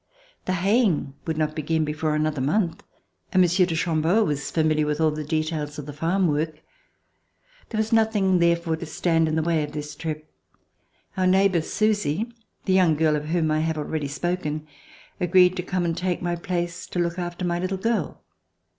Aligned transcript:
The 0.45 0.53
haying 0.53 1.13
would 1.27 1.37
not 1.37 1.55
begin 1.55 1.85
before 1.85 2.15
another 2.15 2.41
month, 2.41 2.81
and 3.31 3.39
Monsieur 3.39 3.67
de 3.67 3.75
Cham 3.75 4.01
beau 4.01 4.23
was 4.23 4.49
familiar 4.49 4.87
with 4.87 4.99
all 4.99 5.11
the 5.11 5.23
details 5.23 5.77
of 5.77 5.85
the 5.85 5.93
farm 5.93 6.27
work. 6.27 6.63
There 7.69 7.77
was 7.77 7.91
therefore 7.91 8.05
nothing 8.05 8.39
to 8.39 8.85
stand 8.87 9.27
in 9.27 9.35
the 9.35 9.43
way 9.43 9.61
of 9.63 9.73
this 9.73 9.93
trip. 9.95 10.27
Our 11.15 11.27
neighbor, 11.27 11.61
Susy, 11.61 12.31
the 12.65 12.73
young 12.73 12.95
girl 12.95 13.15
of 13.15 13.25
whom 13.25 13.49
1 13.49 13.61
have 13.61 13.77
already 13.77 14.07
spoken, 14.07 14.65
agreed 15.19 15.55
to 15.57 15.61
come 15.61 15.85
and 15.85 15.95
take 15.95 16.19
my 16.19 16.35
place 16.35 16.87
to 16.87 16.97
look 16.97 17.19
after 17.19 17.45
my 17.45 17.59
little 17.59 17.77
girl. 17.77 18.23